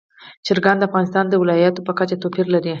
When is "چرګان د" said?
0.45-0.83